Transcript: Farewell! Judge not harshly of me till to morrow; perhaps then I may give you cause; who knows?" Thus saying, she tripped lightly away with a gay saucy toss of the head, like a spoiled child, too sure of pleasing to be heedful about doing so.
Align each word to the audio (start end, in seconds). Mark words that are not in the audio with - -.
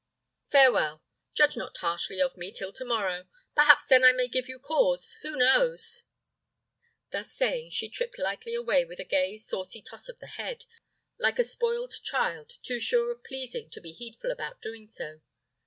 Farewell! 0.49 1.03
Judge 1.35 1.55
not 1.55 1.77
harshly 1.77 2.19
of 2.19 2.35
me 2.35 2.51
till 2.51 2.73
to 2.73 2.83
morrow; 2.83 3.27
perhaps 3.53 3.85
then 3.85 4.03
I 4.03 4.11
may 4.11 4.27
give 4.27 4.49
you 4.49 4.57
cause; 4.57 5.13
who 5.21 5.35
knows?" 5.35 6.05
Thus 7.11 7.31
saying, 7.31 7.69
she 7.69 7.87
tripped 7.87 8.17
lightly 8.17 8.55
away 8.55 8.83
with 8.83 8.97
a 8.99 9.03
gay 9.05 9.37
saucy 9.37 9.79
toss 9.83 10.09
of 10.09 10.17
the 10.17 10.25
head, 10.25 10.65
like 11.19 11.37
a 11.37 11.43
spoiled 11.43 11.93
child, 12.01 12.53
too 12.63 12.79
sure 12.79 13.11
of 13.11 13.23
pleasing 13.23 13.69
to 13.69 13.79
be 13.79 13.91
heedful 13.91 14.31
about 14.31 14.59
doing 14.59 14.87
so. 14.87 15.21